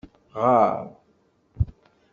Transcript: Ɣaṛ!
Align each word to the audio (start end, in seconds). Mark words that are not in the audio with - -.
Ɣaṛ! 0.41 0.79